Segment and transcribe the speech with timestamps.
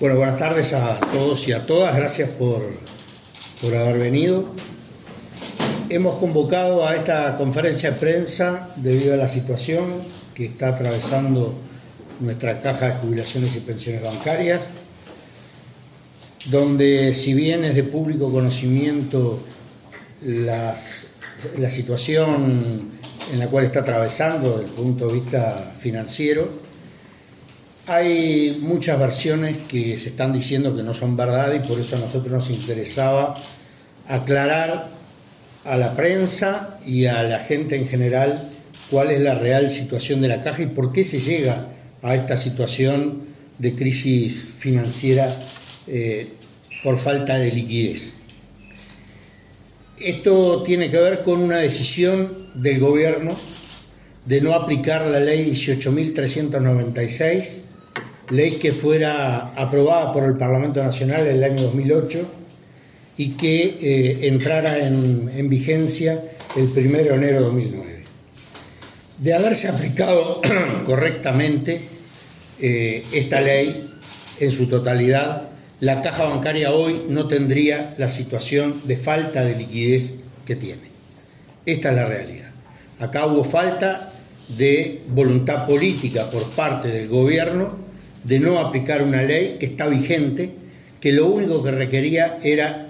[0.00, 1.94] Bueno, buenas tardes a todos y a todas.
[1.94, 2.62] Gracias por,
[3.60, 4.46] por haber venido.
[5.90, 9.84] Hemos convocado a esta conferencia de prensa debido a la situación
[10.32, 11.52] que está atravesando
[12.18, 14.70] nuestra caja de jubilaciones y pensiones bancarias,
[16.46, 19.38] donde si bien es de público conocimiento
[20.22, 21.08] las,
[21.58, 22.90] la situación
[23.30, 26.69] en la cual está atravesando desde el punto de vista financiero,
[27.90, 31.98] hay muchas versiones que se están diciendo que no son verdad y por eso a
[31.98, 33.34] nosotros nos interesaba
[34.06, 34.86] aclarar
[35.64, 38.48] a la prensa y a la gente en general
[38.90, 41.66] cuál es la real situación de la caja y por qué se llega
[42.00, 43.22] a esta situación
[43.58, 45.28] de crisis financiera
[45.88, 46.28] eh,
[46.84, 48.18] por falta de liquidez.
[49.98, 53.34] Esto tiene que ver con una decisión del gobierno
[54.26, 57.69] de no aplicar la ley 18.396
[58.30, 62.26] ley que fuera aprobada por el Parlamento Nacional en el año 2008
[63.16, 66.22] y que eh, entrara en, vigencia
[66.56, 68.04] el 1 de enero de 2009.
[69.18, 70.40] De haberse aplicado
[70.86, 71.80] correctamente
[72.60, 73.90] eh, esta ley
[74.38, 75.48] en su totalidad,
[75.80, 80.14] la caja bancaria hoy no tendría la situación de falta de liquidez
[80.46, 80.90] que tiene.
[81.66, 82.50] Esta es la realidad.
[83.00, 84.12] Acá hubo falta
[84.48, 87.89] de voluntad política por parte del gobierno
[88.24, 90.52] de no aplicar una ley que está vigente,
[91.00, 92.86] que lo único que requería era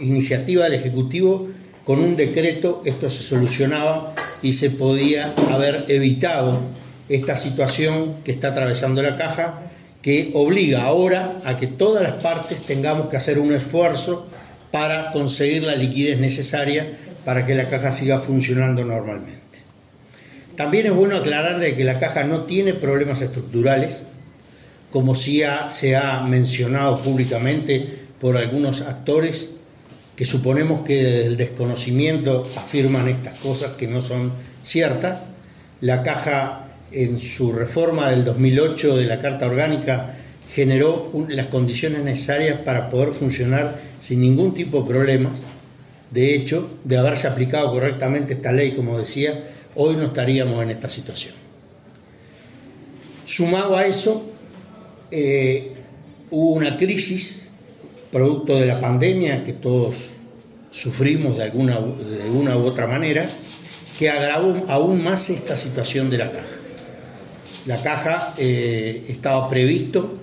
[0.00, 1.48] iniciativa del Ejecutivo,
[1.84, 6.60] con un decreto esto se solucionaba y se podía haber evitado
[7.08, 9.60] esta situación que está atravesando la caja,
[10.00, 14.26] que obliga ahora a que todas las partes tengamos que hacer un esfuerzo
[14.70, 16.86] para conseguir la liquidez necesaria
[17.24, 19.32] para que la caja siga funcionando normalmente.
[20.56, 24.06] También es bueno aclarar de que la caja no tiene problemas estructurales,
[24.94, 27.84] como si se ha mencionado públicamente
[28.20, 29.56] por algunos actores
[30.14, 34.30] que suponemos que desde el desconocimiento afirman estas cosas que no son
[34.62, 35.18] ciertas.
[35.80, 40.14] La caja en su reforma del 2008 de la Carta Orgánica
[40.54, 45.40] generó las condiciones necesarias para poder funcionar sin ningún tipo de problemas.
[46.12, 49.42] De hecho, de haberse aplicado correctamente esta ley, como decía,
[49.74, 51.34] hoy no estaríamos en esta situación.
[53.26, 54.30] Sumado a eso,
[55.14, 55.70] eh,
[56.30, 57.48] hubo una crisis
[58.10, 60.10] producto de la pandemia que todos
[60.70, 63.24] sufrimos de alguna, de una u otra manera,
[63.96, 66.56] que agravó aún más esta situación de la caja.
[67.66, 70.18] La caja eh, estaba previsto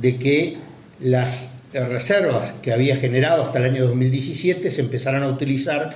[0.00, 0.58] de que
[1.00, 5.90] las reservas que había generado hasta el año 2017 se empezaran a utilizar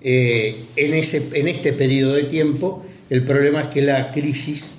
[0.00, 2.84] eh, en, ese, en este periodo de tiempo.
[3.10, 4.74] El problema es que la crisis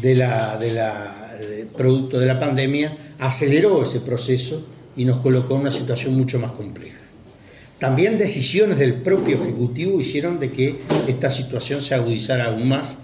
[0.00, 1.20] de la, de la
[1.76, 6.52] producto de la pandemia, aceleró ese proceso y nos colocó en una situación mucho más
[6.52, 6.98] compleja.
[7.78, 10.76] También decisiones del propio Ejecutivo hicieron de que
[11.08, 12.98] esta situación se agudizara aún más.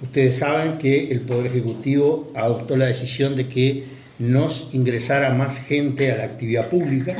[0.00, 3.84] Ustedes saben que el Poder Ejecutivo adoptó la decisión de que
[4.20, 7.16] nos ingresara más gente a la actividad pública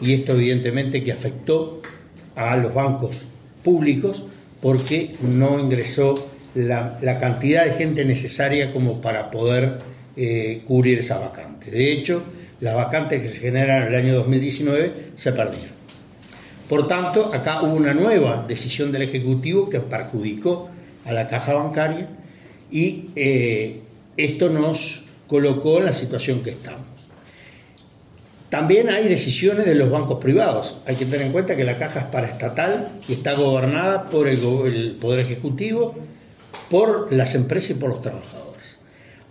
[0.00, 1.80] y esto evidentemente que afectó
[2.34, 3.22] a los bancos
[3.62, 4.24] públicos
[4.60, 9.78] porque no ingresó la, cantidad de gente necesaria como para poder
[10.16, 11.70] eh, cubrir esa vacante.
[11.70, 12.22] De hecho,
[12.60, 15.80] las vacantes que se generaron en el año 2019 se perdieron.
[16.68, 20.70] Por tanto, acá hubo una nueva decisión del Ejecutivo que perjudicó
[21.04, 22.08] a la caja bancaria
[22.70, 23.80] y eh,
[24.16, 26.86] esto nos colocó en la situación que estamos.
[28.50, 30.78] También hay decisiones de los bancos privados.
[30.86, 34.96] Hay que tener en cuenta que la caja es paraestatal y está gobernada por el
[35.00, 35.94] Poder Ejecutivo,
[36.70, 38.78] por las empresas y por los trabajadores.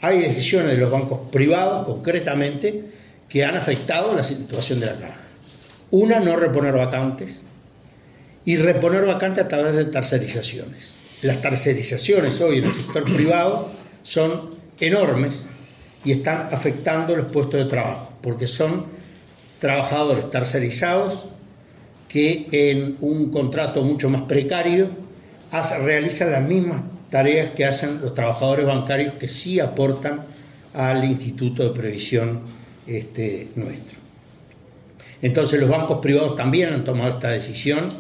[0.01, 2.83] Hay decisiones de los bancos privados, concretamente,
[3.27, 5.21] que han afectado la situación de la caja.
[5.91, 7.41] Una, no reponer vacantes
[8.45, 10.95] y reponer vacantes a través de tercerizaciones.
[11.21, 13.69] Las tercerizaciones hoy en el sector privado
[14.03, 15.47] son enormes
[16.03, 18.85] y están afectando los puestos de trabajo, porque son
[19.59, 21.25] trabajadores tercerizados
[22.07, 24.89] que en un contrato mucho más precario
[25.83, 30.25] realizan las mismas tareas que hacen los trabajadores bancarios que sí aportan
[30.73, 32.41] al Instituto de Previsión
[32.87, 33.99] este, nuestro.
[35.21, 37.91] Entonces los bancos privados también han tomado esta decisión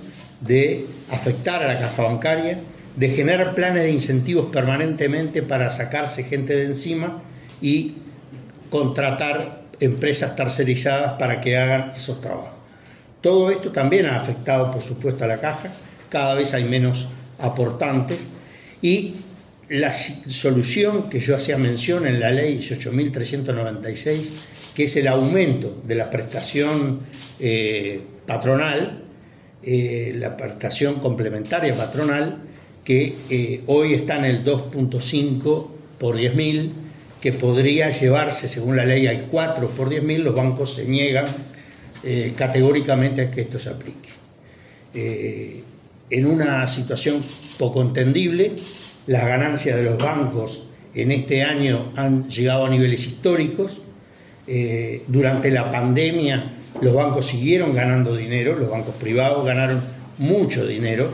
[0.41, 2.59] de afectar a la caja bancaria,
[2.95, 7.21] de generar planes de incentivos permanentemente para sacarse gente de encima
[7.61, 7.95] y
[8.69, 12.53] contratar empresas tercerizadas para que hagan esos trabajos.
[13.21, 15.69] Todo esto también ha afectado, por supuesto, a la caja,
[16.09, 18.19] cada vez hay menos aportantes
[18.81, 19.13] y
[19.69, 25.95] la solución que yo hacía mención en la ley 18.396, que es el aumento de
[25.95, 27.01] la prestación
[27.39, 29.03] eh, patronal,
[29.63, 32.39] eh, la prestación complementaria patronal,
[32.83, 35.67] que eh, hoy está en el 2.5
[35.99, 36.71] por 10.000,
[37.21, 41.25] que podría llevarse, según la ley, al 4 por 10.000, los bancos se niegan
[42.37, 44.07] categóricamente a que esto se aplique.
[46.09, 47.21] En una situación
[47.57, 48.55] poco entendible,
[49.07, 53.81] las ganancias de los bancos en este año han llegado a niveles históricos.
[54.47, 59.81] Eh, durante la pandemia los bancos siguieron ganando dinero, los bancos privados ganaron
[60.17, 61.09] mucho dinero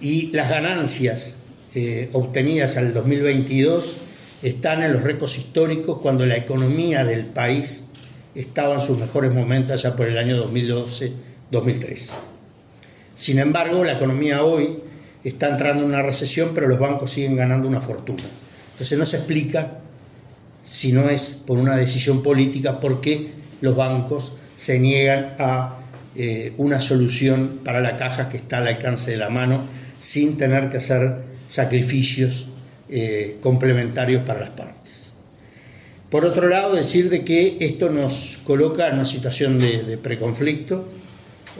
[0.00, 1.36] y las ganancias
[1.74, 3.96] eh, obtenidas al 2022
[4.42, 7.84] están en los récords históricos cuando la economía del país
[8.34, 12.33] estaba en sus mejores momentos ya por el año 2012-2013.
[13.14, 14.78] Sin embargo, la economía hoy
[15.22, 18.22] está entrando en una recesión, pero los bancos siguen ganando una fortuna.
[18.72, 19.78] Entonces no se explica,
[20.62, 23.28] si no es por una decisión política, por qué
[23.60, 25.78] los bancos se niegan a
[26.16, 29.64] eh, una solución para la caja que está al alcance de la mano
[29.98, 32.48] sin tener que hacer sacrificios
[32.88, 35.12] eh, complementarios para las partes.
[36.10, 40.86] Por otro lado, decir de que esto nos coloca en una situación de, de preconflicto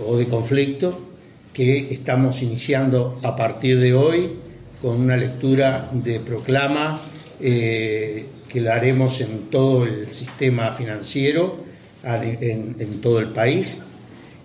[0.06, 1.13] o de conflicto
[1.54, 4.34] que estamos iniciando a partir de hoy
[4.82, 7.00] con una lectura de proclama
[7.40, 11.64] eh, que la haremos en todo el sistema financiero,
[12.04, 13.82] en, todo el país,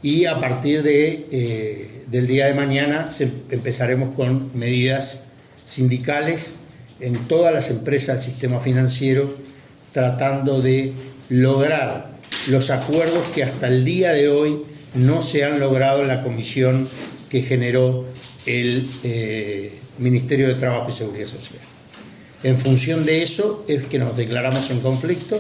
[0.02, 3.06] y a partir de, eh, del día de mañana
[3.50, 5.26] empezaremos con medidas
[5.66, 6.58] sindicales
[7.02, 9.36] en todas las empresas del sistema financiero,
[9.92, 10.94] tratando de
[11.30, 12.12] lograr
[12.48, 14.64] los acuerdos que hasta el día de hoy
[14.96, 16.88] no se han logrado en la comisión
[17.30, 18.06] que generó
[18.46, 21.62] el eh, Ministerio de Trabajo y Seguridad Social.
[22.44, 25.40] En función de eso es que nos declaramos en conflicto.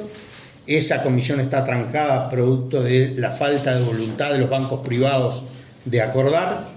[0.67, 5.43] Esa comisión está trancada producto de la falta de voluntad de los bancos privados
[5.85, 6.67] de acordar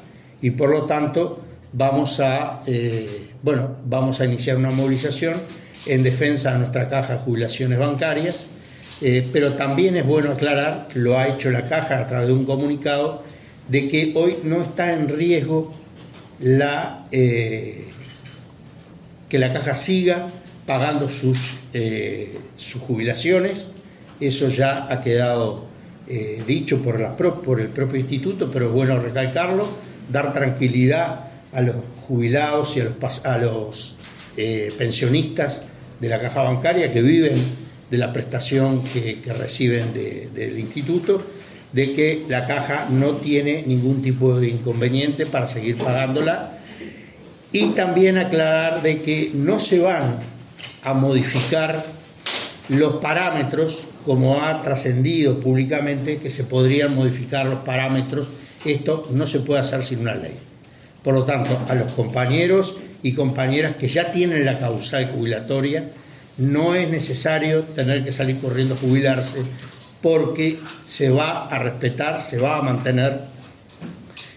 [0.40, 1.40] y por lo tanto
[1.72, 5.34] vamos a, eh, bueno, vamos a iniciar una movilización
[5.86, 8.46] en defensa de nuestra caja de jubilaciones bancarias
[9.02, 12.44] eh, pero también es bueno aclarar, lo ha hecho la caja a través de un
[12.44, 13.24] comunicado,
[13.68, 15.74] de que hoy no está en riesgo
[16.38, 17.84] la, eh,
[19.28, 20.28] que la caja siga
[20.66, 23.70] pagando sus, eh, sus jubilaciones.
[24.20, 25.72] Eso ya ha quedado
[26.46, 29.66] dicho por, la, por el propio instituto, pero es bueno recalcarlo,
[30.10, 31.76] dar tranquilidad a los
[32.06, 33.96] jubilados y a los, a los
[34.76, 35.62] pensionistas
[36.00, 37.32] de la caja bancaria que viven
[37.92, 41.22] de la prestación que, reciben del instituto,
[41.72, 46.56] de que la caja no tiene ningún tipo de inconveniente para seguir pagándola
[47.52, 50.16] y también aclarar de que no se van
[50.84, 51.84] a modificar
[52.70, 58.30] los parámetros, como ha trascendido públicamente, que se podrían modificar los parámetros.
[58.64, 60.38] Esto no se puede hacer sin una ley.
[61.04, 65.90] Por lo tanto, a los compañeros y compañeras que ya tienen la causal jubilatoria,
[66.38, 69.42] no es necesario tener que salir corriendo a jubilarse
[70.00, 73.20] porque se va a respetar, se va a mantener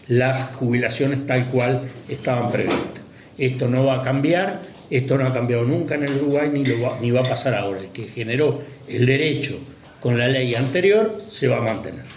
[0.08, 3.04] las jubilaciones tal cual estaban previstas.
[3.38, 7.00] Esto no va a cambiar, esto no ha cambiado nunca en el Uruguay ni, va,
[7.02, 7.80] ni va a pasar ahora.
[7.80, 9.58] El que generó el derecho
[10.00, 12.06] con la ley anterior se va a mantener.